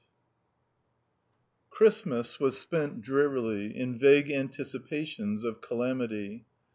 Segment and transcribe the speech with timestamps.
[0.01, 6.43] VIII[edit] Christmas was spent drearily in vague anticipations of calamity.